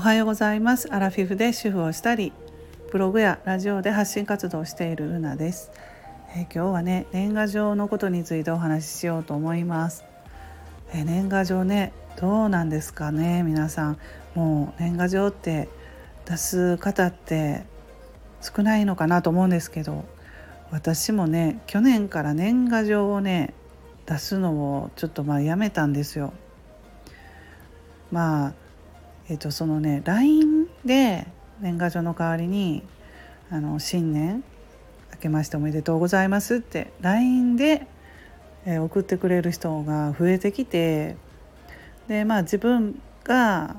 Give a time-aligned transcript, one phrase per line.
[0.00, 0.90] おはようございます。
[0.94, 2.32] アラフィフで主婦をしたり
[2.90, 5.70] ブログやラジオで発信活動をしているルナです、
[6.30, 10.06] えー、今日はね年賀状のことについてお話ししようと思います、
[10.94, 13.98] えー、年賀状ねどうなんですかね皆さん。
[14.34, 15.68] もう年賀状って
[16.24, 17.66] 出す方って
[18.40, 20.06] 少ないのかなと思うんですけど
[20.70, 23.52] 私もね去年から年賀状をね
[24.06, 26.32] 出すのをちょっとまあやめたんですよ。
[28.10, 28.69] まあ
[29.30, 31.26] えっ、とそのね LINE で
[31.60, 32.82] 年賀状の代わりに
[33.48, 34.42] あの新年
[35.12, 37.86] 明けましておめでとうございますって LINE で、
[38.66, 41.16] えー、送ってくれる人が増えてきて
[42.08, 43.76] でまあ自分が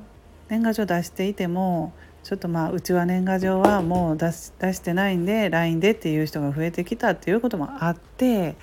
[0.48, 1.92] 年賀状出していても
[2.24, 8.56] ちょっとまあうちは年賀状はもう出し出してないんで LINE でっていう人が増えてきたっていうこともあって、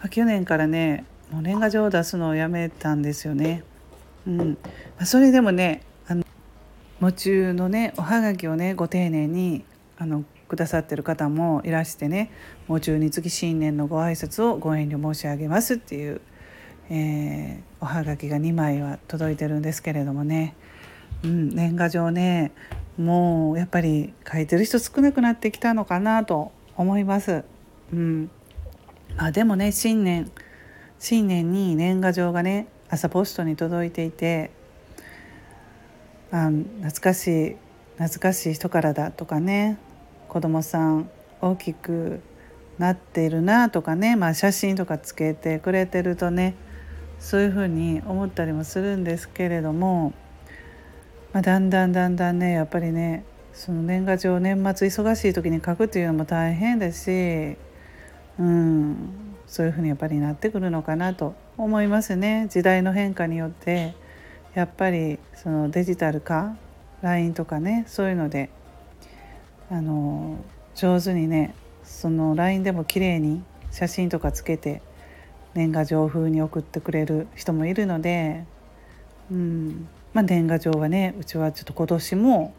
[0.00, 3.64] あ、去年からねもう年賀状を出すのをやめたんですよね。
[4.26, 4.56] うんま
[5.00, 5.82] あ、それでもね
[7.00, 9.64] 喪中のねおはがきをねご丁寧に
[9.98, 12.32] あのくださってる方もいらしてね
[12.68, 16.20] 喪中につき新年のご挨拶をご遠慮申し上げますっていう、
[16.90, 20.56] えー、おはがきが2枚は届いてるんですけれどもね、
[21.22, 22.52] うん、年賀状ね
[22.96, 27.44] もうやっぱり書いてる人少なくなってきたのかなと思います。
[27.92, 28.30] うん
[29.16, 30.30] まあ、でもね新年
[30.98, 34.50] 新年に年賀状がね朝ポストに届いていて
[36.30, 37.56] あ懐かしい
[37.96, 39.78] 懐かしい人からだとかね
[40.28, 42.20] 子供さん大きく
[42.78, 46.54] なっているなとかね、まあ、写真とかつけてくれてるとね
[47.18, 50.12] そういうふうに思ったりもするんですけれども、
[51.32, 57.56] まあ、だんだんだんだんねやっぱりねその年賀状年末忙しい時に書くっていうのも大変ですし、
[58.38, 58.96] うん、
[59.46, 63.94] そういうふうにやっぱりなってくるのかなと思いますね時代の変化によって。
[64.58, 66.56] やっぱりそのデジタル化
[67.02, 68.50] LINE とかねそういうので
[69.70, 70.36] あの
[70.74, 71.54] 上手にね
[71.84, 74.82] その LINE でも綺麗に写真とかつけて
[75.54, 78.46] 年賀状風に送ってくれる人もいるので、
[79.30, 82.52] うんまあ、年賀状はねうちはちょっと今年も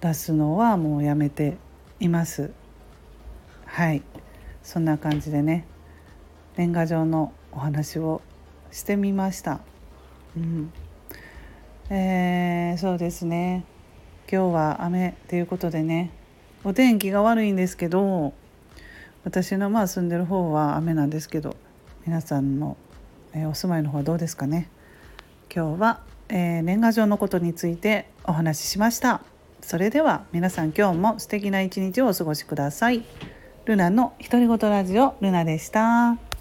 [0.00, 1.56] 出すのはもうやめて
[2.00, 2.50] います。
[3.66, 4.02] はい
[4.64, 5.66] そんな感じでね
[6.56, 8.22] 年賀状のお話を
[8.72, 9.60] してみました。
[10.36, 10.72] うん
[11.94, 13.66] えー、そうですね。
[14.26, 16.10] 今日は雨ということでね。
[16.64, 18.32] お天気が悪いんですけど
[19.24, 21.54] 私のまあ住んでる方は雨なんですけど
[22.06, 22.78] 皆さんの、
[23.34, 24.70] えー、お住まいの方はどうですかね。
[25.54, 29.20] 今日は、えー、年賀状のことについてお話ししました。
[29.60, 33.02] それでは皆さん今日も素敵な一日をお過ごしください。
[33.66, 36.31] ルナの独り言ラジオルナでした。